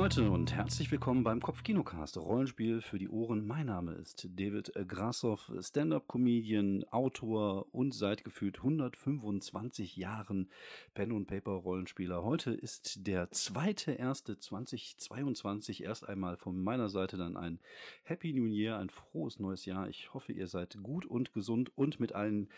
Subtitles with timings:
[0.00, 3.44] Leute und herzlich willkommen beim Kopfkinocast, Rollenspiel für die Ohren.
[3.44, 10.50] Mein Name ist David Grassoff, Stand-up-Comedian, Autor und seit gefühlt 125 Jahren
[10.94, 12.22] Pen- und Paper-Rollenspieler.
[12.22, 15.82] Heute ist der zweite erste 2022.
[15.82, 17.58] Erst einmal von meiner Seite dann ein
[18.04, 19.88] Happy New Year, ein frohes neues Jahr.
[19.88, 22.50] Ich hoffe, ihr seid gut und gesund und mit allen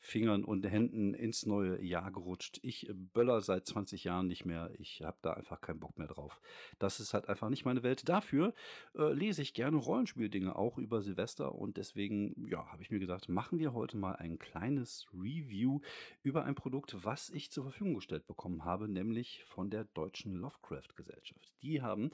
[0.00, 2.58] Fingern und Händen ins neue Jahr gerutscht.
[2.62, 4.70] Ich böller seit 20 Jahren nicht mehr.
[4.78, 6.40] Ich habe da einfach keinen Bock mehr drauf.
[6.78, 8.08] Das ist halt einfach nicht meine Welt.
[8.08, 8.54] Dafür
[8.94, 13.28] äh, lese ich gerne Rollenspieldinge auch über Silvester und deswegen, ja, habe ich mir gesagt,
[13.28, 15.80] machen wir heute mal ein kleines Review
[16.22, 20.94] über ein Produkt, was ich zur Verfügung gestellt bekommen habe, nämlich von der Deutschen Lovecraft
[20.96, 21.52] Gesellschaft.
[21.62, 22.10] Die haben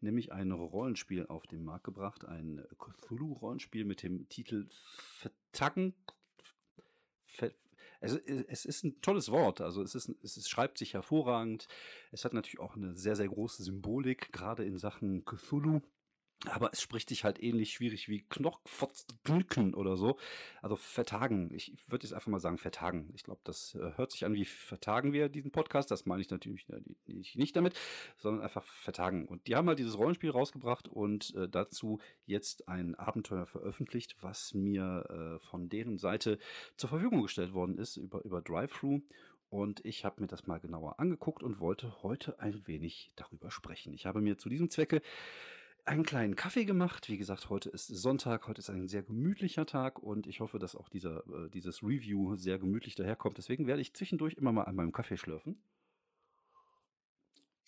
[0.00, 5.94] nämlich ein Rollenspiel auf den Markt gebracht, ein Cthulhu-Rollenspiel mit dem Titel Vertagen
[8.00, 9.60] also es ist ein tolles Wort.
[9.60, 11.66] Also es, ist, es schreibt sich hervorragend.
[12.12, 15.80] Es hat natürlich auch eine sehr, sehr große Symbolik, gerade in Sachen Cthulhu.
[16.46, 20.18] Aber es spricht sich halt ähnlich schwierig wie Knochpfotzglücken oder so.
[20.62, 21.52] Also vertagen.
[21.52, 23.10] Ich würde jetzt einfach mal sagen vertagen.
[23.14, 25.90] Ich glaube, das äh, hört sich an wie vertagen wir diesen Podcast.
[25.90, 27.76] Das meine ich natürlich äh, nicht damit,
[28.18, 29.26] sondern einfach vertagen.
[29.26, 34.54] Und die haben halt dieses Rollenspiel rausgebracht und äh, dazu jetzt ein Abenteuer veröffentlicht, was
[34.54, 36.38] mir äh, von deren Seite
[36.76, 39.00] zur Verfügung gestellt worden ist über, über Drive-Thru.
[39.50, 43.94] Und ich habe mir das mal genauer angeguckt und wollte heute ein wenig darüber sprechen.
[43.94, 45.00] Ich habe mir zu diesem Zwecke
[45.88, 47.08] einen kleinen Kaffee gemacht.
[47.08, 50.76] Wie gesagt, heute ist Sonntag, heute ist ein sehr gemütlicher Tag und ich hoffe, dass
[50.76, 53.38] auch dieser, äh, dieses Review sehr gemütlich daherkommt.
[53.38, 55.60] Deswegen werde ich zwischendurch immer mal an meinem Kaffee schlürfen.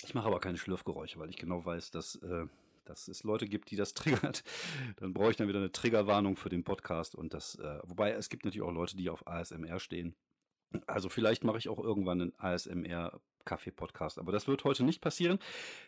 [0.05, 2.47] Ich mache aber keine Schlürfgeräusche, weil ich genau weiß, dass, äh,
[2.85, 4.45] dass es Leute gibt, die das triggert.
[4.97, 8.29] Dann brauche ich dann wieder eine Triggerwarnung für den Podcast und das, äh, wobei es
[8.29, 10.15] gibt natürlich auch Leute, die auf ASMR stehen.
[10.87, 14.19] Also vielleicht mache ich auch irgendwann einen ASMR Kaffee-Podcast.
[14.19, 15.39] Aber das wird heute nicht passieren,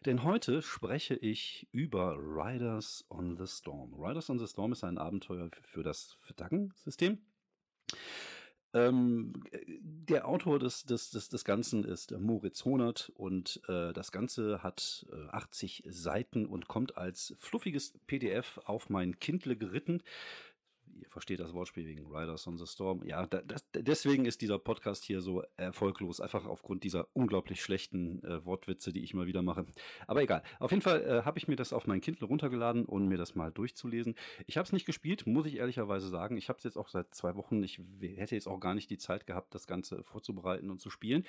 [0.04, 3.94] denn heute spreche ich über Riders on the Storm.
[3.94, 7.18] Riders on the Storm ist ein Abenteuer für das Verdagen-System.
[8.74, 9.34] Ähm,
[9.68, 15.06] der Autor des, des, des, des Ganzen ist Moritz Honert und äh, das Ganze hat
[15.12, 20.02] äh, 80 Seiten und kommt als fluffiges PDF auf mein Kindle geritten
[20.94, 23.02] ihr versteht das Wortspiel wegen Riders on the Storm.
[23.04, 28.22] Ja, da, das, deswegen ist dieser Podcast hier so erfolglos, einfach aufgrund dieser unglaublich schlechten
[28.24, 29.66] äh, Wortwitze, die ich mal wieder mache.
[30.06, 30.42] Aber egal.
[30.58, 33.34] Auf jeden Fall äh, habe ich mir das auf mein Kindle runtergeladen um mir das
[33.34, 34.14] mal durchzulesen.
[34.46, 36.36] Ich habe es nicht gespielt, muss ich ehrlicherweise sagen.
[36.36, 37.62] Ich habe es jetzt auch seit zwei Wochen.
[37.62, 41.24] Ich hätte jetzt auch gar nicht die Zeit gehabt, das Ganze vorzubereiten und zu spielen.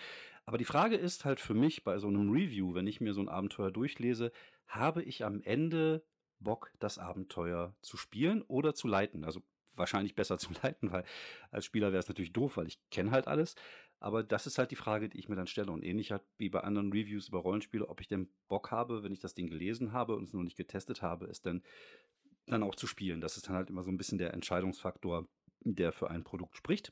[0.46, 3.22] Aber die Frage ist halt für mich bei so einem Review, wenn ich mir so
[3.22, 4.31] ein Abenteuer durchlese,
[4.68, 6.03] habe ich am Ende
[6.40, 9.23] Bock, das Abenteuer zu spielen oder zu leiten.
[9.23, 9.41] Also
[9.75, 11.06] wahrscheinlich besser zu leiten, weil
[11.51, 13.56] als Spieler wäre es natürlich doof, weil ich kenne halt alles.
[14.00, 15.72] Aber das ist halt die Frage, die ich mir dann stelle.
[15.72, 19.13] Und ähnlich halt wie bei anderen Reviews über Rollenspiele, ob ich denn Bock habe, wenn
[19.13, 21.63] ich das Ding gelesen habe und es noch nicht getestet habe, es dann,
[22.45, 23.22] dann auch zu spielen.
[23.22, 25.28] Das ist dann halt immer so ein bisschen der Entscheidungsfaktor,
[25.61, 26.91] der für ein Produkt spricht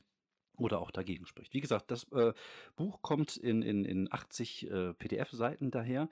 [0.56, 1.52] oder auch dagegen spricht.
[1.52, 2.32] Wie gesagt, das äh,
[2.76, 6.08] Buch kommt in, in, in 80 äh, PDF-Seiten daher.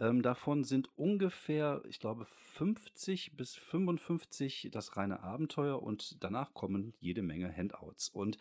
[0.00, 6.94] Ähm, davon sind ungefähr, ich glaube, 50 bis 55 das reine Abenteuer und danach kommen
[7.00, 8.08] jede Menge Handouts.
[8.08, 8.38] Und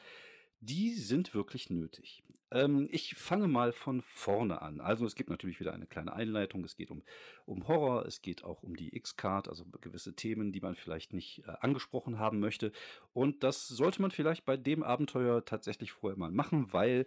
[0.59, 2.23] die sind wirklich nötig.
[2.51, 4.79] Ähm, ich fange mal von vorne an.
[4.79, 6.63] Also es gibt natürlich wieder eine kleine Einleitung.
[6.63, 7.01] Es geht um,
[7.45, 11.44] um Horror, es geht auch um die X-Card, also gewisse Themen, die man vielleicht nicht
[11.47, 12.72] äh, angesprochen haben möchte.
[13.13, 17.06] Und das sollte man vielleicht bei dem Abenteuer tatsächlich vorher mal machen, weil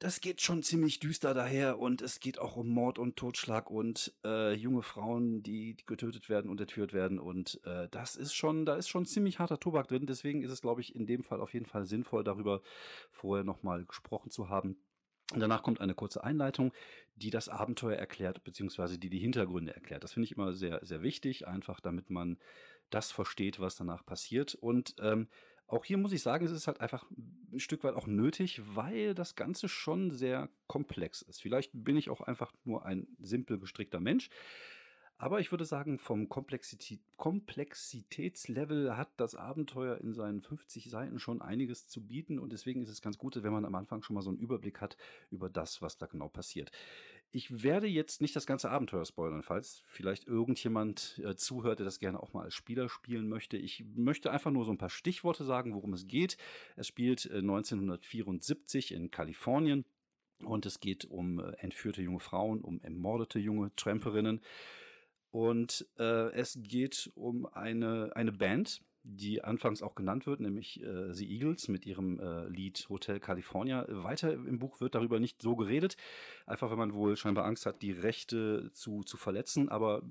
[0.00, 4.14] das geht schon ziemlich düster daher und es geht auch um Mord und Totschlag und
[4.24, 8.76] äh, junge Frauen, die, getötet werden und entführt werden und äh, das ist schon, da
[8.76, 10.06] ist schon ziemlich harter Tobak drin.
[10.06, 12.62] Deswegen ist es, glaube ich, in dem Fall auf jeden Fall sinnvoll, darüber
[13.10, 14.78] vorher nochmal gesprochen zu haben.
[15.34, 16.72] Und danach kommt eine kurze Einleitung,
[17.14, 20.02] die das Abenteuer erklärt, beziehungsweise die die Hintergründe erklärt.
[20.02, 22.38] Das finde ich immer sehr, sehr wichtig, einfach damit man
[22.88, 24.54] das versteht, was danach passiert.
[24.54, 25.28] Und ähm,
[25.70, 27.06] auch hier muss ich sagen, es ist halt einfach
[27.52, 31.40] ein Stück weit auch nötig, weil das Ganze schon sehr komplex ist.
[31.40, 34.30] Vielleicht bin ich auch einfach nur ein simpel gestrickter Mensch.
[35.16, 41.42] Aber ich würde sagen, vom Komplexität, Komplexitätslevel hat das Abenteuer in seinen 50 Seiten schon
[41.42, 44.22] einiges zu bieten und deswegen ist es ganz gut, wenn man am Anfang schon mal
[44.22, 44.96] so einen Überblick hat
[45.30, 46.72] über das, was da genau passiert.
[47.32, 52.00] Ich werde jetzt nicht das ganze Abenteuer spoilern, falls vielleicht irgendjemand äh, zuhört, der das
[52.00, 53.56] gerne auch mal als Spieler spielen möchte.
[53.56, 56.36] Ich möchte einfach nur so ein paar Stichworte sagen, worum es geht.
[56.74, 59.84] Es spielt äh, 1974 in Kalifornien.
[60.42, 64.40] Und es geht um äh, entführte junge Frauen, um ermordete junge Tramperinnen.
[65.30, 71.12] Und äh, es geht um eine, eine Band, die anfangs auch genannt wird, nämlich äh,
[71.12, 73.84] The Eagles mit ihrem äh, Lied Hotel California.
[73.88, 75.96] Weiter im Buch wird darüber nicht so geredet,
[76.46, 79.68] einfach wenn man wohl scheinbar Angst hat, die Rechte zu, zu verletzen.
[79.68, 80.02] Aber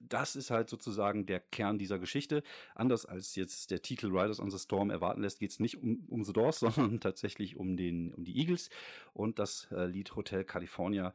[0.00, 2.42] das ist halt sozusagen der Kern dieser Geschichte.
[2.74, 6.04] Anders als jetzt der Titel Riders on the Storm erwarten lässt, geht es nicht um,
[6.08, 8.70] um The Doors, sondern tatsächlich um, den, um die Eagles
[9.14, 11.12] und das äh, Lied Hotel California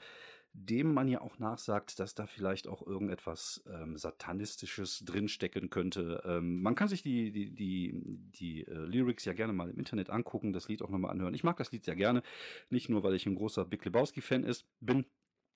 [0.60, 6.24] dem man ja auch nachsagt, dass da vielleicht auch irgendetwas ähm, Satanistisches drinstecken könnte.
[6.26, 7.94] Ähm, man kann sich die, die, die,
[8.40, 11.36] die äh, Lyrics ja gerne mal im Internet angucken, das Lied auch nochmal anhören.
[11.36, 12.24] Ich mag das Lied sehr gerne,
[12.72, 15.06] nicht nur, weil ich ein großer Big Lebowski-Fan bin,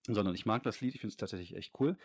[0.05, 1.97] sondern ich mag das Lied, ich finde es tatsächlich echt cool.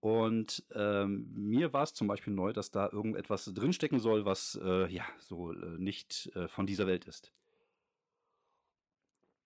[0.00, 4.92] Und ähm, mir war es zum Beispiel neu, dass da irgendetwas drinstecken soll, was äh,
[4.92, 7.32] ja so äh, nicht äh, von dieser Welt ist.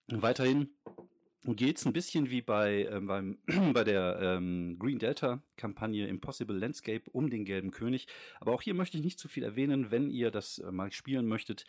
[0.06, 0.70] Weiterhin
[1.44, 3.38] geht es ein bisschen wie bei, ähm, beim,
[3.74, 8.06] bei der ähm, Green Delta-Kampagne Impossible Landscape um den gelben König.
[8.40, 9.90] Aber auch hier möchte ich nicht zu viel erwähnen.
[9.90, 11.66] Wenn ihr das äh, mal spielen möchtet,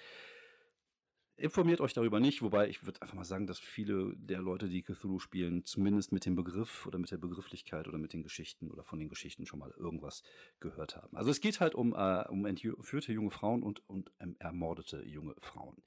[1.38, 2.42] informiert euch darüber nicht.
[2.42, 6.25] Wobei ich würde einfach mal sagen, dass viele der Leute, die Cthulhu spielen, zumindest mit
[6.25, 9.60] dem Begriff oder mit der Begrifflichkeit oder mit den Geschichten oder von den Geschichten schon
[9.60, 10.24] mal irgendwas
[10.60, 11.16] gehört haben.
[11.18, 15.36] Also es geht halt um, äh, um entführte junge Frauen und, und ähm, ermordete junge
[15.42, 15.83] Frauen.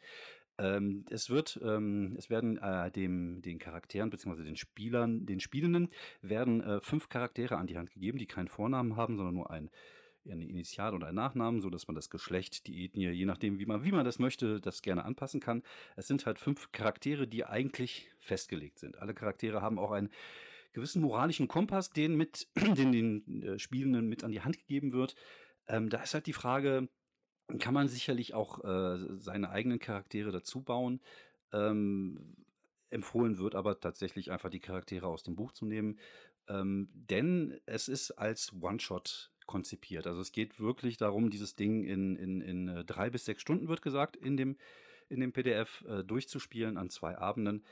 [0.58, 4.42] Ähm, es wird, ähm, es werden äh, dem, den Charakteren bzw.
[4.42, 5.88] den Spielern, den Spielenden
[6.20, 9.70] werden äh, fünf Charaktere an die Hand gegeben, die keinen Vornamen haben, sondern nur ein
[10.30, 13.66] eine Initial und ein Nachnamen, so dass man das Geschlecht, die Ethnie, je nachdem, wie
[13.66, 15.62] man, wie man das möchte, das gerne anpassen kann.
[15.96, 18.98] Es sind halt fünf Charaktere, die eigentlich festgelegt sind.
[18.98, 20.10] Alle Charaktere haben auch einen
[20.72, 25.14] gewissen moralischen Kompass, den mit, den den äh, Spielenden mit an die Hand gegeben wird.
[25.66, 26.88] Ähm, da ist halt die Frage,
[27.58, 31.00] kann man sicherlich auch äh, seine eigenen Charaktere dazu bauen.
[31.52, 32.36] Ähm,
[32.90, 35.98] empfohlen wird aber tatsächlich einfach die Charaktere aus dem Buch zu nehmen,
[36.48, 40.06] ähm, denn es ist als One-Shot konzipiert.
[40.06, 43.68] Also es geht wirklich darum, dieses Ding in, in, in äh, drei bis sechs Stunden,
[43.68, 44.56] wird gesagt, in dem,
[45.08, 47.64] in dem PDF äh, durchzuspielen an zwei Abenden.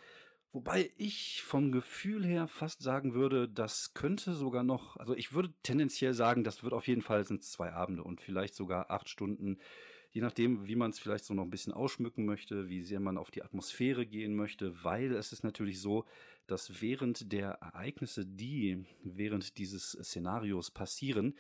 [0.56, 5.52] Wobei ich vom Gefühl her fast sagen würde, das könnte sogar noch, also ich würde
[5.62, 9.58] tendenziell sagen, das wird auf jeden Fall sind zwei Abende und vielleicht sogar acht Stunden,
[10.12, 13.18] je nachdem, wie man es vielleicht so noch ein bisschen ausschmücken möchte, wie sehr man
[13.18, 16.06] auf die Atmosphäre gehen möchte, weil es ist natürlich so,
[16.46, 21.34] dass während der Ereignisse, die während dieses Szenarios passieren,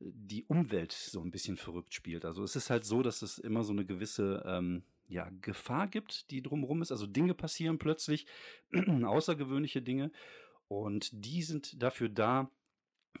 [0.00, 2.26] die Umwelt so ein bisschen verrückt spielt.
[2.26, 6.30] Also es ist halt so, dass es immer so eine gewisse ähm, ja, Gefahr gibt,
[6.30, 6.92] die drumherum ist.
[6.92, 8.26] Also Dinge passieren plötzlich,
[9.04, 10.10] außergewöhnliche Dinge.
[10.68, 12.50] Und die sind dafür da,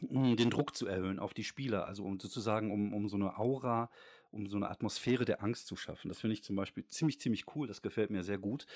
[0.00, 1.86] den Druck zu erhöhen auf die Spieler.
[1.86, 3.90] Also um sozusagen, um, um so eine Aura,
[4.30, 6.08] um so eine Atmosphäre der Angst zu schaffen.
[6.08, 7.66] Das finde ich zum Beispiel ziemlich, ziemlich cool.
[7.66, 8.66] Das gefällt mir sehr gut.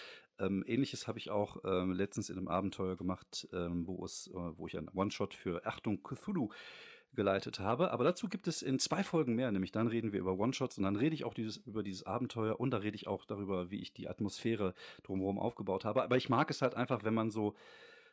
[0.40, 4.58] Ähm, Ähnliches habe ich auch ähm, letztens in einem Abenteuer gemacht, ähm, wo, es, äh,
[4.58, 6.50] wo ich ein One-Shot für Achtung Cthulhu
[7.14, 7.90] geleitet habe.
[7.90, 10.84] Aber dazu gibt es in zwei Folgen mehr, nämlich dann reden wir über One-Shots und
[10.84, 13.80] dann rede ich auch dieses, über dieses Abenteuer und da rede ich auch darüber, wie
[13.80, 16.02] ich die Atmosphäre drumherum aufgebaut habe.
[16.02, 17.54] Aber ich mag es halt einfach, wenn man so,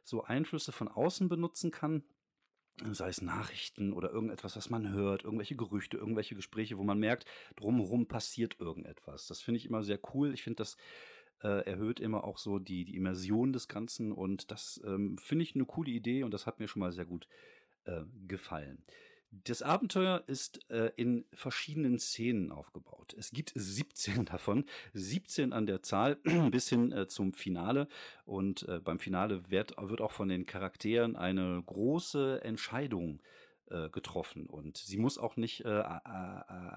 [0.03, 2.03] so Einflüsse von außen benutzen kann,
[2.91, 7.25] sei es Nachrichten oder irgendetwas, was man hört, irgendwelche Gerüchte, irgendwelche Gespräche, wo man merkt,
[7.55, 9.27] drumherum passiert irgendetwas.
[9.27, 10.33] Das finde ich immer sehr cool.
[10.33, 10.77] Ich finde, das
[11.43, 15.55] äh, erhöht immer auch so die, die Immersion des Ganzen und das ähm, finde ich
[15.55, 17.27] eine coole Idee und das hat mir schon mal sehr gut
[17.85, 18.83] äh, gefallen.
[19.31, 23.15] Das Abenteuer ist äh, in verschiedenen Szenen aufgebaut.
[23.17, 26.15] Es gibt 17 davon, 17 an der Zahl
[26.51, 27.87] bis hin äh, zum Finale.
[28.25, 33.21] Und äh, beim Finale wird, wird, auch von den Charakteren eine große Entscheidung
[33.69, 34.47] äh, getroffen.
[34.47, 35.81] Und sie muss auch nicht äh,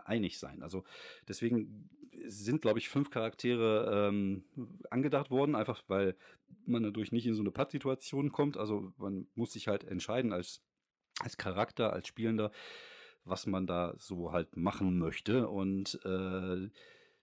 [0.04, 0.62] einig sein.
[0.62, 0.84] Also
[1.26, 1.90] deswegen
[2.26, 4.44] sind, glaube ich, fünf Charaktere ähm,
[4.90, 6.14] angedacht worden, einfach weil
[6.66, 8.56] man dadurch nicht in so eine Pattsituation kommt.
[8.56, 10.62] Also man muss sich halt entscheiden als
[11.20, 12.50] als Charakter, als Spielender,
[13.24, 15.48] was man da so halt machen möchte.
[15.48, 16.68] Und äh,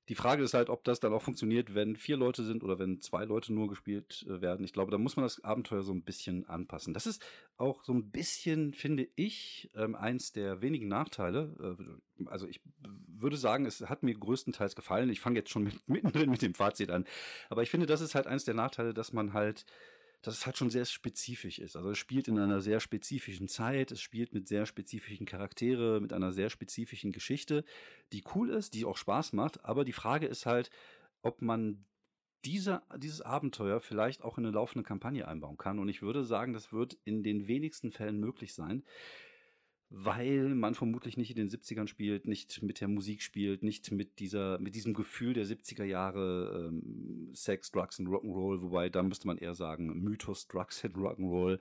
[0.10, 3.00] die Frage ist halt, ob das dann auch funktioniert, wenn vier Leute sind oder wenn
[3.01, 4.65] zwei Leute nur gespielt äh, werden.
[4.65, 6.93] Ich glaube, da muss man das Abenteuer so ein bisschen anpassen.
[6.93, 7.24] Das ist
[7.55, 11.77] auch so ein bisschen, finde ich, ähm, eins der wenigen Nachteile.
[11.79, 12.62] Äh, also ich
[13.07, 15.10] würde sagen, es hat mir größtenteils gefallen.
[15.10, 17.05] Ich fange jetzt schon mit, mittendrin mit dem Fazit an.
[17.50, 19.65] Aber ich finde, das ist halt eins der Nachteile, dass man halt
[20.22, 21.75] dass es halt schon sehr spezifisch ist.
[21.75, 26.13] Also es spielt in einer sehr spezifischen Zeit, es spielt mit sehr spezifischen Charaktere, mit
[26.13, 27.63] einer sehr spezifischen Geschichte,
[28.13, 29.66] die cool ist, die auch Spaß macht.
[29.66, 30.70] Aber die Frage ist halt,
[31.22, 31.86] ob man
[32.46, 35.80] diese, dieses Abenteuer vielleicht auch in eine laufende Kampagne einbauen kann.
[35.80, 38.84] Und ich würde sagen, das wird in den wenigsten Fällen möglich sein
[39.93, 44.19] weil man vermutlich nicht in den 70ern spielt, nicht mit der Musik spielt, nicht mit
[44.19, 49.27] dieser, mit diesem Gefühl der 70er Jahre ähm, Sex, Drugs und Rock'n'Roll, wobei da müsste
[49.27, 51.60] man eher sagen Mythos, Drugs and Rock'n'Roll.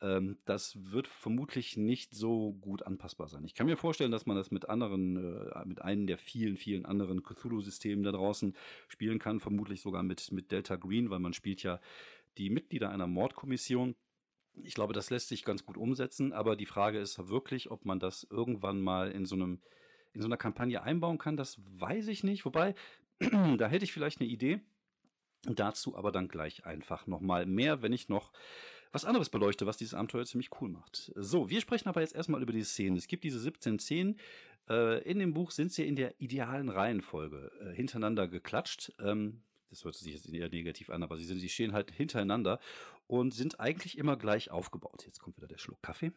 [0.00, 3.44] Ähm, das wird vermutlich nicht so gut anpassbar sein.
[3.44, 6.84] Ich kann mir vorstellen, dass man das mit anderen, äh, mit einem der vielen, vielen
[6.84, 8.56] anderen Cthulhu-Systemen da draußen
[8.88, 11.80] spielen kann, vermutlich sogar mit, mit Delta Green, weil man spielt ja
[12.38, 13.94] die Mitglieder einer Mordkommission.
[14.64, 18.00] Ich glaube, das lässt sich ganz gut umsetzen, aber die Frage ist wirklich, ob man
[18.00, 19.60] das irgendwann mal in so einem
[20.12, 22.44] in so einer Kampagne einbauen kann, das weiß ich nicht.
[22.44, 22.74] Wobei,
[23.20, 24.60] da hätte ich vielleicht eine Idee.
[25.44, 28.32] Dazu aber dann gleich einfach nochmal mehr, wenn ich noch
[28.90, 31.12] was anderes beleuchte, was dieses Abenteuer ziemlich cool macht.
[31.14, 32.96] So, wir sprechen aber jetzt erstmal über die Szenen.
[32.96, 34.18] Es gibt diese 17 Szenen.
[34.68, 38.92] Äh, in dem Buch sind sie in der idealen Reihenfolge äh, hintereinander geklatscht.
[38.98, 42.60] Ähm, das hört sich jetzt eher negativ an, aber sie, sind, sie stehen halt hintereinander
[43.06, 45.04] und sind eigentlich immer gleich aufgebaut.
[45.06, 46.12] Jetzt kommt wieder der Schluck Kaffee.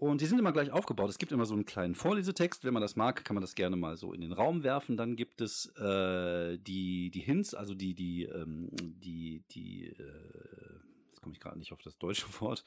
[0.00, 1.10] Und die sind immer gleich aufgebaut.
[1.10, 2.64] Es gibt immer so einen kleinen Vorlesetext.
[2.64, 4.96] Wenn man das mag, kann man das gerne mal so in den Raum werfen.
[4.96, 11.20] Dann gibt es äh, die, die Hints, also die, die, ähm, die, die, äh, jetzt
[11.20, 12.64] komme ich gerade nicht auf das deutsche Wort.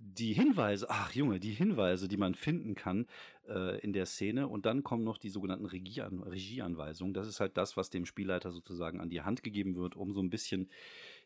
[0.00, 3.06] Die Hinweise, ach Junge, die Hinweise, die man finden kann
[3.48, 4.46] äh, in der Szene.
[4.46, 7.14] Und dann kommen noch die sogenannten Regiean Regieanweisungen.
[7.14, 10.20] Das ist halt das, was dem Spielleiter sozusagen an die Hand gegeben wird, um so
[10.20, 10.70] ein bisschen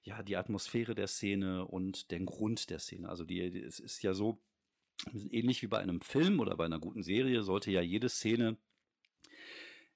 [0.02, 3.08] ja, die Atmosphäre der Szene und den Grund der Szene.
[3.08, 4.40] Also die, es ist ja so,
[5.30, 8.56] ähnlich wie bei einem Film oder bei einer guten Serie, sollte ja jede Szene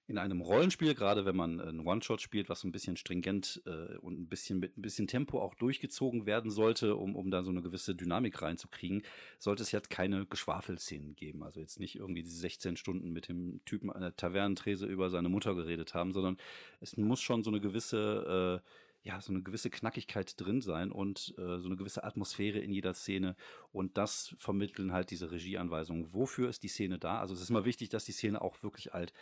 [0.08, 3.96] in einem Rollenspiel, gerade wenn man einen One-Shot spielt, was so ein bisschen stringent äh,
[3.98, 7.50] und ein bisschen mit ein bisschen Tempo auch durchgezogen werden sollte, um, um da so
[7.50, 9.02] eine gewisse Dynamik reinzukriegen,
[9.38, 11.42] sollte es jetzt keine Geschwafelszenen geben.
[11.42, 15.28] Also jetzt nicht irgendwie diese 16 Stunden mit dem Typen an der Tavernentrese über seine
[15.28, 16.36] Mutter geredet haben, sondern
[16.80, 18.68] es muss schon so eine gewisse äh,
[19.06, 22.92] ja, so eine gewisse Knackigkeit drin sein und äh, so eine gewisse Atmosphäre in jeder
[22.92, 23.36] Szene.
[23.70, 26.12] Und das vermitteln halt diese Regieanweisungen.
[26.12, 27.20] Wofür ist die Szene da?
[27.20, 29.12] Also es ist immer wichtig, dass die Szene auch wirklich halt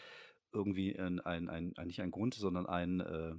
[0.55, 3.35] irgendwie ein, ein, ein, ein nicht ein Grund, sondern ein, äh,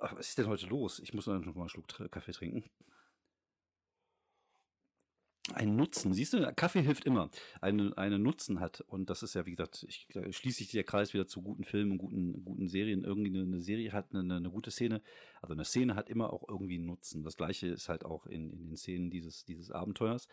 [0.00, 0.98] ach, was ist denn heute los?
[0.98, 2.64] Ich muss noch mal einen Schluck Kaffee trinken
[5.54, 7.30] einen Nutzen, siehst du, Kaffee hilft immer,
[7.60, 8.80] einen, einen Nutzen hat.
[8.82, 11.98] Und das ist ja, wie gesagt, ich, schließe sich der Kreis wieder zu guten Filmen,
[11.98, 13.04] guten, guten Serien.
[13.04, 15.02] Irgendwie eine, eine Serie hat eine, eine, gute Szene,
[15.40, 17.24] also eine Szene hat immer auch irgendwie einen Nutzen.
[17.24, 20.28] Das gleiche ist halt auch in, in den Szenen dieses, dieses Abenteuers.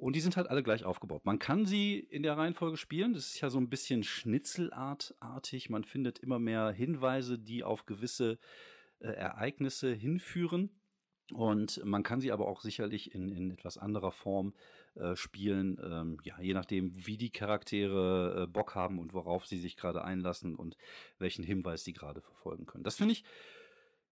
[0.00, 1.26] Und die sind halt alle gleich aufgebaut.
[1.26, 3.12] Man kann sie in der Reihenfolge spielen.
[3.12, 5.68] Das ist ja so ein bisschen Schnitzelartartig.
[5.68, 8.38] Man findet immer mehr Hinweise, die auf gewisse
[9.00, 10.70] äh, Ereignisse hinführen.
[11.34, 14.54] Und man kann sie aber auch sicherlich in, in etwas anderer Form
[14.94, 19.58] äh, spielen, ähm, ja, je nachdem, wie die Charaktere äh, Bock haben und worauf sie
[19.58, 20.78] sich gerade einlassen und
[21.18, 22.84] welchen Hinweis sie gerade verfolgen können.
[22.84, 23.24] Das finde ich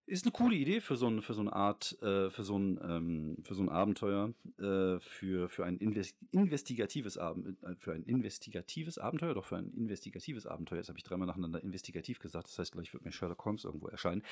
[0.08, 2.80] ist eine coole Idee für so, ein, für so eine Art, äh, für, so ein,
[2.82, 8.02] ähm, für so ein Abenteuer, äh, für, für ein Invest investigatives Ab äh, für ein
[8.04, 10.78] investigatives Abenteuer, doch für ein investigatives Abenteuer.
[10.78, 13.88] Jetzt habe ich dreimal nacheinander investigativ gesagt, das heißt, gleich wird mir Sherlock Holmes irgendwo
[13.88, 14.22] erscheinen.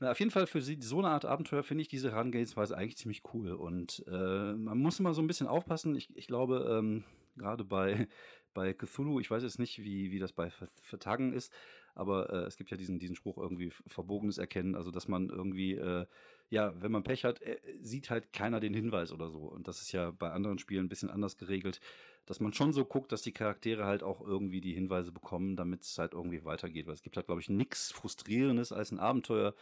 [0.00, 3.22] Na, auf jeden Fall für so eine Art Abenteuer finde ich diese Herangehensweise eigentlich ziemlich
[3.32, 3.52] cool.
[3.52, 5.94] Und äh, man muss immer so ein bisschen aufpassen.
[5.94, 7.04] Ich, ich glaube, ähm,
[7.36, 8.08] gerade bei,
[8.54, 10.50] bei Cthulhu, ich weiß jetzt nicht, wie, wie das bei
[10.82, 11.52] Vertagen ist,
[11.94, 15.74] aber äh, es gibt ja diesen, diesen Spruch irgendwie verbogenes Erkennen, also dass man irgendwie,
[15.74, 16.06] äh,
[16.50, 19.40] ja, wenn man Pech hat, äh, sieht halt keiner den Hinweis oder so.
[19.40, 21.80] Und das ist ja bei anderen Spielen ein bisschen anders geregelt,
[22.26, 25.82] dass man schon so guckt, dass die Charaktere halt auch irgendwie die Hinweise bekommen, damit
[25.82, 26.86] es halt irgendwie weitergeht.
[26.86, 29.54] Weil es gibt halt, glaube ich, nichts Frustrierendes als ein Abenteuer,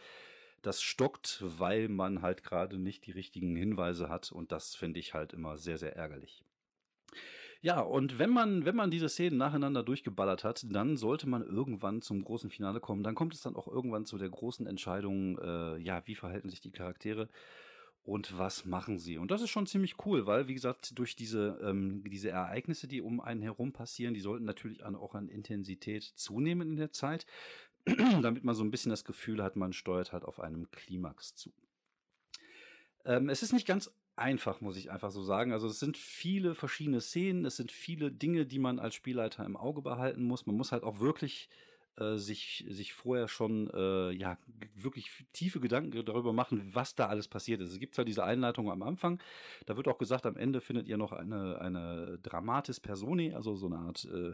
[0.61, 4.31] das stockt, weil man halt gerade nicht die richtigen Hinweise hat.
[4.31, 6.43] Und das finde ich halt immer sehr, sehr ärgerlich.
[7.61, 12.01] Ja, und wenn man, wenn man diese Szenen nacheinander durchgeballert hat, dann sollte man irgendwann
[12.01, 13.03] zum großen Finale kommen.
[13.03, 16.61] Dann kommt es dann auch irgendwann zu der großen Entscheidung, äh, ja, wie verhalten sich
[16.61, 17.27] die Charaktere
[18.03, 19.17] und was machen sie?
[19.17, 23.01] Und das ist schon ziemlich cool, weil, wie gesagt, durch diese, ähm, diese Ereignisse, die
[23.01, 27.25] um einen herum passieren, die sollten natürlich auch an Intensität zunehmen in der Zeit,
[28.21, 31.51] damit man so ein bisschen das Gefühl hat, man steuert halt auf einem Klimax zu.
[33.03, 35.53] Ähm, es ist nicht ganz einfach, muss ich einfach so sagen.
[35.53, 39.57] Also es sind viele verschiedene Szenen, es sind viele Dinge, die man als Spielleiter im
[39.57, 40.45] Auge behalten muss.
[40.45, 41.49] Man muss halt auch wirklich
[41.99, 44.37] äh, sich, sich vorher schon äh, ja,
[44.75, 47.71] wirklich tiefe Gedanken darüber machen, was da alles passiert ist.
[47.71, 49.21] Es gibt zwar diese Einleitung am Anfang,
[49.65, 53.67] da wird auch gesagt, am Ende findet ihr noch eine, eine Dramatis Personi, also so
[53.67, 54.33] eine Art äh,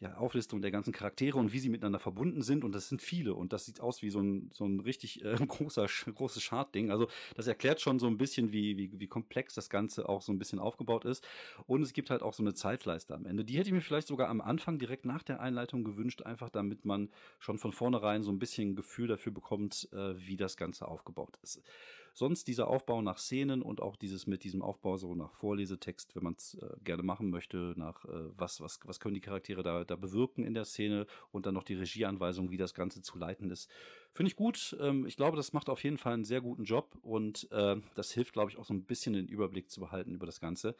[0.00, 2.64] ja, Auflistung der ganzen Charaktere und wie sie miteinander verbunden sind.
[2.64, 5.34] Und das sind viele und das sieht aus wie so ein, so ein richtig äh,
[5.46, 6.90] großer, großes Chartding.
[6.90, 10.32] Also das erklärt schon so ein bisschen, wie, wie, wie komplex das Ganze auch so
[10.32, 11.26] ein bisschen aufgebaut ist.
[11.66, 13.44] Und es gibt halt auch so eine Zeitleiste am Ende.
[13.44, 16.84] Die hätte ich mir vielleicht sogar am Anfang direkt nach der Einleitung gewünscht, einfach damit
[16.84, 17.05] man
[17.38, 21.62] schon von vornherein so ein bisschen Gefühl dafür bekommt, äh, wie das Ganze aufgebaut ist.
[22.16, 26.22] sonst dieser Aufbau nach Szenen und auch dieses mit diesem Aufbau so nach Vorlesetext, wenn
[26.22, 29.84] man es äh, gerne machen möchte, nach äh, was, was, was können die Charaktere da,
[29.84, 33.50] da bewirken in der Szene und dann noch die Regieanweisung, wie das Ganze zu leiten
[33.50, 33.70] ist.
[34.14, 34.74] Finde ich gut.
[34.80, 38.12] Ähm, ich glaube, das macht auf jeden Fall einen sehr guten Job und äh, das
[38.12, 40.74] hilft, glaube ich, auch so ein bisschen den Überblick zu behalten über das Ganze.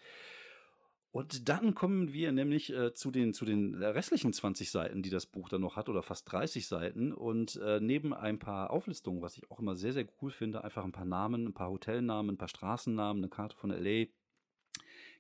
[1.17, 5.25] Und dann kommen wir nämlich äh, zu, den, zu den restlichen 20 Seiten, die das
[5.25, 7.11] Buch dann noch hat, oder fast 30 Seiten.
[7.11, 10.85] Und äh, neben ein paar Auflistungen, was ich auch immer sehr, sehr cool finde, einfach
[10.85, 14.09] ein paar Namen, ein paar Hotelnamen, ein paar Straßennamen, eine Karte von LA,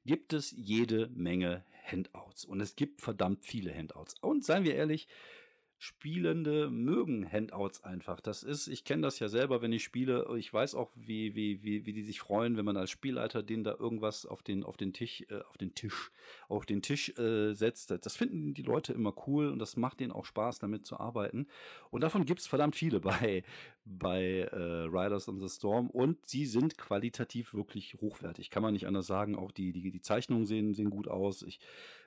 [0.04, 2.44] gibt es jede Menge Handouts.
[2.44, 4.16] Und es gibt verdammt viele Handouts.
[4.20, 5.08] Und seien wir ehrlich,
[5.78, 8.20] Spielende mögen Handouts einfach.
[8.20, 10.26] Das ist, ich kenne das ja selber, wenn ich spiele.
[10.38, 13.62] Ich weiß auch, wie, wie, wie, wie die sich freuen, wenn man als Spielleiter denen
[13.62, 16.10] da irgendwas auf den, auf den Tisch, äh, auf den Tisch,
[16.48, 17.90] auf den Tisch äh, setzt.
[17.90, 21.46] Das finden die Leute immer cool und das macht denen auch Spaß, damit zu arbeiten.
[21.90, 23.44] Und davon gibt es verdammt viele bei,
[23.86, 28.50] bei äh, Riders on the Storm und sie sind qualitativ wirklich hochwertig.
[28.50, 29.36] Kann man nicht anders sagen.
[29.36, 31.42] Auch die, die, die Zeichnungen sehen, sehen gut aus.
[31.42, 31.60] Ich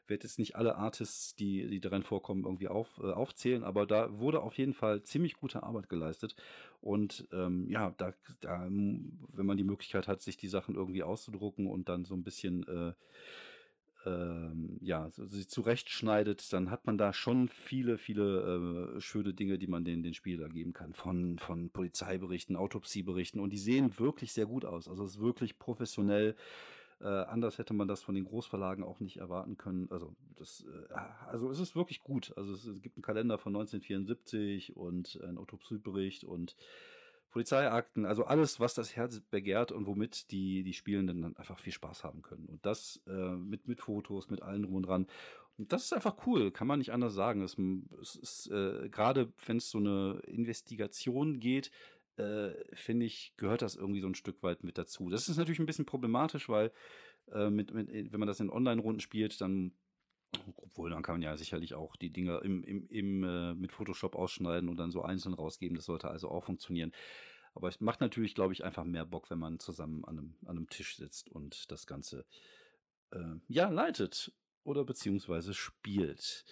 [0.08, 4.20] werde jetzt nicht alle Artists, die, die darin vorkommen, irgendwie auf, äh, aufzählen, aber da
[4.20, 6.36] wurde auf jeden Fall ziemlich gute Arbeit geleistet.
[6.82, 11.68] Und ähm, ja, da, da, wenn man die Möglichkeit hat, sich die Sachen irgendwie auszudrucken
[11.68, 12.94] und dann so ein bisschen äh,
[14.06, 19.68] ähm, ja, sich zurechtschneidet, dann hat man da schon viele, viele äh, schöne Dinge, die
[19.68, 20.94] man den, den Spieler geben kann.
[20.94, 23.42] Von, von Polizeiberichten, Autopsieberichten.
[23.42, 24.88] Und die sehen wirklich sehr gut aus.
[24.88, 26.36] Also es ist wirklich professionell
[27.02, 29.88] äh, anders hätte man das von den Großverlagen auch nicht erwarten können.
[29.90, 30.94] Also, das, äh,
[31.28, 32.34] also es ist wirklich gut.
[32.36, 36.58] Also es, es, gibt einen Kalender von 1974 und einen Autopsiebericht und
[37.30, 41.74] Polizeiakten, also alles, was das Herz begehrt und womit die, die Spielenden dann einfach viel
[41.74, 42.46] Spaß haben können.
[42.46, 45.08] Und das äh, mit, mit Fotos, mit allen drum und dran.
[45.58, 47.42] Und das ist einfach cool, kann man nicht anders sagen.
[47.42, 47.58] Es,
[48.02, 51.70] es ist äh, gerade, wenn es so eine Investigation geht,
[52.18, 55.10] äh, finde ich, gehört das irgendwie so ein Stück weit mit dazu.
[55.10, 56.72] Das ist natürlich ein bisschen problematisch, weil
[57.32, 59.74] äh, mit, mit, wenn man das in Online-Runden spielt, dann
[60.58, 64.16] obwohl, dann kann man ja sicherlich auch die Dinger im, im, im, äh, mit Photoshop
[64.16, 65.76] ausschneiden und dann so einzeln rausgeben.
[65.76, 66.92] Das sollte also auch funktionieren.
[67.54, 70.58] Aber es macht natürlich, glaube ich, einfach mehr Bock, wenn man zusammen an einem, an
[70.58, 72.26] einem Tisch sitzt und das Ganze
[73.12, 74.32] äh, ja leitet
[74.64, 76.46] oder beziehungsweise spielt.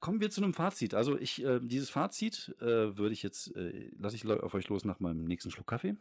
[0.00, 0.94] Kommen wir zu einem Fazit.
[0.94, 4.84] Also ich, äh, dieses Fazit äh, würde ich jetzt, äh, lasse ich auf euch los
[4.84, 5.96] nach meinem nächsten Schluck Kaffee.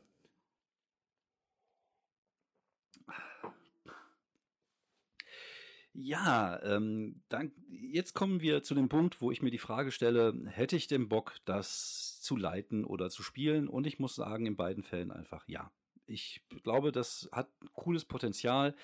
[5.97, 10.33] Ja, ähm, dann, jetzt kommen wir zu dem Punkt, wo ich mir die Frage stelle,
[10.47, 13.69] hätte ich den Bock, das zu leiten oder zu spielen?
[13.69, 15.71] Und ich muss sagen, in beiden Fällen einfach ja.
[16.05, 18.75] Ich glaube, das hat cooles Potenzial.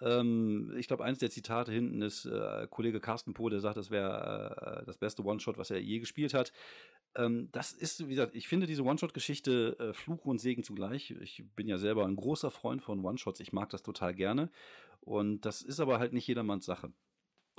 [0.00, 3.90] Ähm, ich glaube, eins der Zitate hinten ist äh, Kollege Carsten Poh, der sagt, das
[3.90, 6.52] wäre äh, das beste One-Shot, was er je gespielt hat.
[7.16, 11.10] Ähm, das ist, wie gesagt, ich finde diese One-Shot-Geschichte äh, Fluch und Segen zugleich.
[11.22, 13.40] Ich bin ja selber ein großer Freund von One-Shots.
[13.40, 14.50] Ich mag das total gerne.
[15.06, 16.92] Und das ist aber halt nicht jedermanns Sache.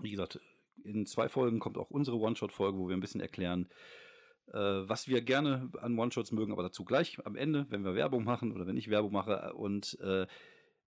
[0.01, 0.39] Wie gesagt,
[0.83, 3.69] in zwei Folgen kommt auch unsere One-Shot-Folge, wo wir ein bisschen erklären,
[4.47, 8.25] äh, was wir gerne an One-Shots mögen, aber dazu gleich am Ende, wenn wir Werbung
[8.25, 9.53] machen oder wenn ich Werbung mache.
[9.53, 10.27] Und äh,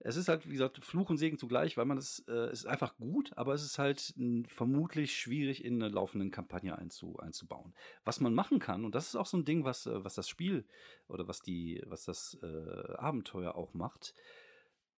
[0.01, 2.95] es ist halt, wie gesagt, Fluch und Segen zugleich, weil man es, äh, ist einfach
[2.99, 7.75] gut, aber es ist halt n, vermutlich schwierig in eine laufende Kampagne einzu, einzubauen.
[8.05, 10.29] Was man machen kann, und das ist auch so ein Ding, was, äh, was das
[10.29, 10.67] Spiel
[11.09, 14.15] oder was die, was das äh, Abenteuer auch macht,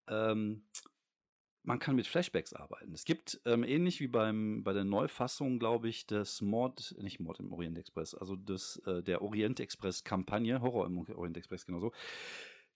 [0.08, 0.64] ähm,
[1.64, 2.92] man kann mit Flashbacks arbeiten.
[2.92, 7.40] Es gibt ähm, ähnlich wie beim bei der Neufassung, glaube ich, des Mord, nicht Mord
[7.40, 11.92] im Orient Express, also des, äh, der Orient Express Kampagne, Horror im Orient Express genauso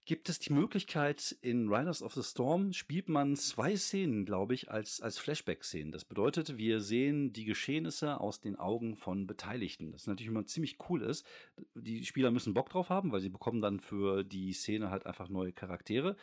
[0.07, 4.70] gibt es die Möglichkeit, in Riders of the Storm spielt man zwei Szenen, glaube ich,
[4.70, 5.90] als, als Flashback-Szenen.
[5.90, 9.90] Das bedeutet, wir sehen die Geschehnisse aus den Augen von Beteiligten.
[9.90, 11.27] Das natürlich immer ziemlich cool ist.
[11.75, 15.29] Die Spieler müssen Bock drauf haben, weil sie bekommen dann für die Szene halt einfach
[15.29, 16.16] neue Charaktere.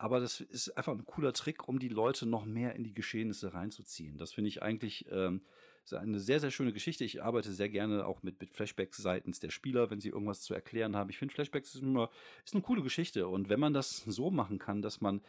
[0.00, 3.52] Aber das ist einfach ein cooler Trick, um die Leute noch mehr in die Geschehnisse
[3.52, 4.16] reinzuziehen.
[4.16, 5.42] Das finde ich eigentlich ähm,
[5.92, 7.04] eine sehr, sehr schöne Geschichte.
[7.04, 10.54] Ich arbeite sehr gerne auch mit, mit Flashbacks seitens der Spieler, wenn sie irgendwas zu
[10.54, 11.10] erklären haben.
[11.10, 12.08] Ich finde, Flashbacks ist immer
[12.46, 13.28] ist eine coole Geschichte.
[13.28, 15.20] Und wenn man das so machen kann, dass man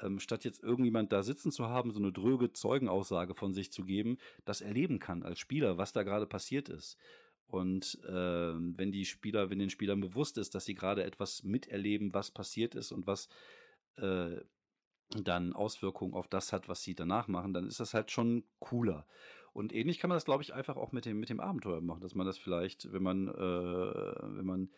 [0.00, 3.84] ähm, statt jetzt irgendjemand da sitzen zu haben, so eine dröge Zeugenaussage von sich zu
[3.84, 6.96] geben, das erleben kann als Spieler, was da gerade passiert ist.
[7.48, 12.14] Und äh, wenn die Spieler, wenn den Spielern bewusst ist, dass sie gerade etwas miterleben,
[12.14, 13.28] was passiert ist und was
[13.98, 14.40] äh,
[15.10, 19.06] dann Auswirkungen auf das hat, was sie danach machen, dann ist das halt schon cooler.
[19.52, 22.02] Und ähnlich kann man das, glaube ich, einfach auch mit dem, mit dem Abenteuer machen,
[22.02, 24.68] dass man das vielleicht, wenn man, äh, wenn man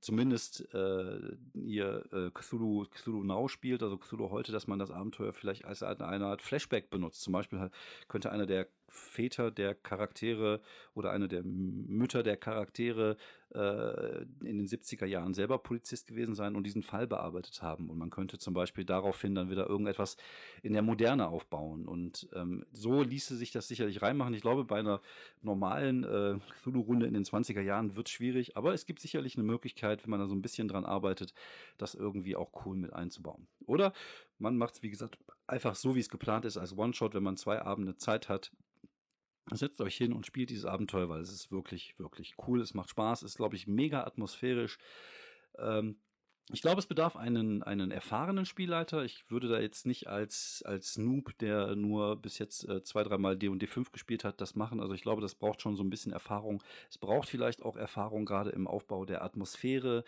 [0.00, 5.32] zumindest äh, hier äh, Cthulhu, Cthulhu Now spielt, also Cthulhu heute, dass man das Abenteuer
[5.32, 7.22] vielleicht als eine Art Flashback benutzt.
[7.22, 7.70] Zum Beispiel
[8.08, 10.60] könnte einer der Väter der Charaktere
[10.94, 13.16] oder eine der Mütter der Charaktere
[13.54, 17.90] äh, in den 70er Jahren selber Polizist gewesen sein und diesen Fall bearbeitet haben.
[17.90, 20.16] Und man könnte zum Beispiel daraufhin dann wieder irgendetwas
[20.62, 21.86] in der Moderne aufbauen.
[21.86, 24.34] Und ähm, so ließe sich das sicherlich reinmachen.
[24.34, 25.00] Ich glaube, bei einer
[25.42, 30.04] normalen äh, Cthulhu-Runde in den 20er Jahren wird schwierig, aber es gibt sicherlich eine Möglichkeit,
[30.04, 31.34] wenn man da so ein bisschen dran arbeitet,
[31.78, 33.46] das irgendwie auch cool mit einzubauen.
[33.66, 33.92] Oder
[34.38, 37.36] man macht es, wie gesagt, einfach so, wie es geplant ist, als One-Shot, wenn man
[37.36, 38.52] zwei Abende Zeit hat,
[39.52, 42.60] Setzt euch hin und spielt dieses Abenteuer, weil es ist wirklich, wirklich cool.
[42.60, 44.78] Es macht Spaß, ist, glaube ich, mega atmosphärisch.
[45.58, 45.96] Ähm,
[46.52, 49.02] ich glaube, es bedarf einen, einen erfahrenen Spielleiter.
[49.02, 53.36] Ich würde da jetzt nicht als, als Noob, der nur bis jetzt äh, zwei, dreimal
[53.36, 54.80] D&D 5 gespielt hat, das machen.
[54.80, 56.62] Also ich glaube, das braucht schon so ein bisschen Erfahrung.
[56.90, 60.04] Es braucht vielleicht auch Erfahrung gerade im Aufbau der Atmosphäre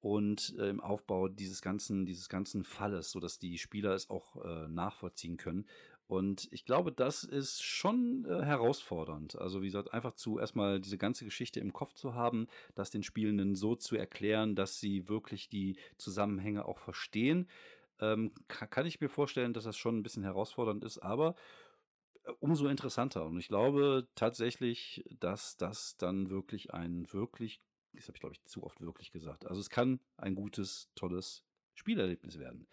[0.00, 4.68] und äh, im Aufbau dieses ganzen, dieses ganzen Falles, sodass die Spieler es auch äh,
[4.68, 5.66] nachvollziehen können.
[6.08, 9.36] Und ich glaube, das ist schon äh, herausfordernd.
[9.40, 13.02] Also, wie gesagt, einfach zu erstmal diese ganze Geschichte im Kopf zu haben, das den
[13.02, 17.48] Spielenden so zu erklären, dass sie wirklich die Zusammenhänge auch verstehen.
[18.00, 21.34] Ähm, kann ich mir vorstellen, dass das schon ein bisschen herausfordernd ist, aber
[22.24, 23.26] äh, umso interessanter.
[23.26, 27.60] Und ich glaube tatsächlich, dass das dann wirklich ein wirklich,
[27.94, 29.46] das habe ich glaube ich zu oft wirklich gesagt.
[29.46, 31.42] Also es kann ein gutes, tolles
[31.74, 32.68] Spielerlebnis werden.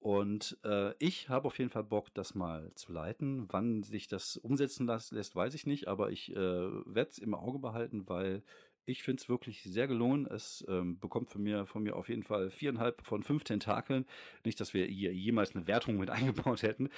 [0.00, 3.44] Und äh, ich habe auf jeden Fall Bock, das mal zu leiten.
[3.52, 7.58] Wann sich das umsetzen lässt, weiß ich nicht, aber ich äh, werde es im Auge
[7.58, 8.42] behalten, weil
[8.86, 10.26] ich finde es wirklich sehr gelungen.
[10.26, 14.06] Es ähm, bekommt von mir, von mir auf jeden Fall viereinhalb von fünf Tentakeln.
[14.44, 16.88] Nicht, dass wir hier jemals eine Wertung mit eingebaut hätten,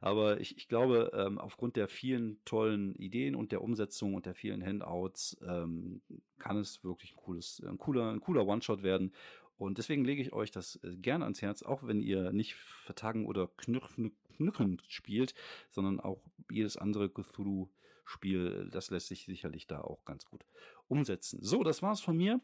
[0.00, 4.34] aber ich, ich glaube, ähm, aufgrund der vielen tollen Ideen und der Umsetzung und der
[4.34, 6.00] vielen Handouts ähm,
[6.38, 9.12] kann es wirklich ein, cooles, ein cooler, ein cooler One-Shot werden.
[9.56, 13.26] Und deswegen lege ich euch das äh, gerne ans Herz, auch wenn ihr nicht vertagen
[13.26, 15.34] oder knirchen spielt,
[15.70, 20.44] sondern auch jedes andere Cthulhu-Spiel, das lässt sich sicherlich da auch ganz gut
[20.88, 21.38] umsetzen.
[21.42, 22.40] So, das war's von mir.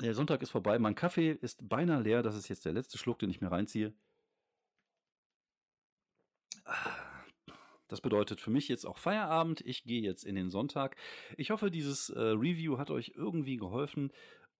[0.00, 0.78] Der Sonntag ist vorbei.
[0.78, 2.22] Mein Kaffee ist beinahe leer.
[2.22, 3.92] Das ist jetzt der letzte Schluck, den ich mir reinziehe.
[7.88, 9.60] Das bedeutet für mich jetzt auch Feierabend.
[9.60, 10.96] Ich gehe jetzt in den Sonntag.
[11.36, 14.10] Ich hoffe, dieses äh, Review hat euch irgendwie geholfen.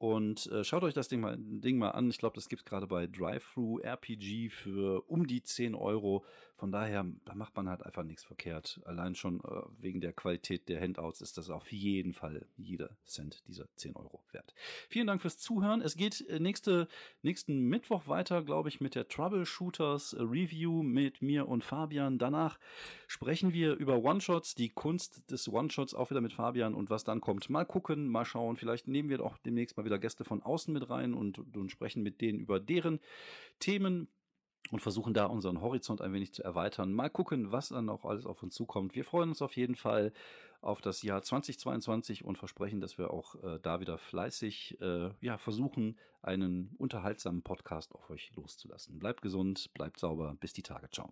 [0.04, 2.10] Und äh, schaut euch das Ding mal, Ding mal an.
[2.10, 6.26] Ich glaube, das gibt es gerade bei Drive-Thru RPG für um die 10 Euro.
[6.56, 8.80] Von daher, da macht man halt einfach nichts verkehrt.
[8.84, 13.42] Allein schon äh, wegen der Qualität der Handouts ist das auf jeden Fall jeder Cent
[13.48, 14.54] dieser 10 Euro wert.
[14.88, 15.82] Vielen Dank fürs Zuhören.
[15.82, 16.86] Es geht äh, nächste,
[17.22, 22.18] nächsten Mittwoch weiter, glaube ich, mit der Troubleshooters Review mit mir und Fabian.
[22.18, 22.60] Danach
[23.08, 27.20] sprechen wir über One-Shots, die Kunst des One-Shots, auch wieder mit Fabian und was dann
[27.20, 27.50] kommt.
[27.50, 28.56] Mal gucken, mal schauen.
[28.56, 32.04] Vielleicht nehmen wir auch demnächst mal wieder Gäste von außen mit rein und, und sprechen
[32.04, 33.00] mit denen über deren
[33.58, 34.08] Themen
[34.70, 36.92] und versuchen da unseren Horizont ein wenig zu erweitern.
[36.92, 38.94] Mal gucken, was dann auch alles auf uns zukommt.
[38.94, 40.12] Wir freuen uns auf jeden Fall
[40.60, 45.36] auf das Jahr 2022 und versprechen, dass wir auch äh, da wieder fleißig äh, ja,
[45.36, 48.98] versuchen, einen unterhaltsamen Podcast auf euch loszulassen.
[48.98, 50.88] Bleibt gesund, bleibt sauber, bis die Tage.
[50.90, 51.10] Ciao.